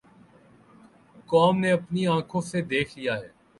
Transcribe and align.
قوم 1.29 1.59
نے 1.59 1.71
اپنی 1.71 2.07
آنکھوں 2.07 2.41
سے 2.41 2.61
دیکھ 2.63 2.97
لیا 2.97 3.15
ہے۔ 3.17 3.29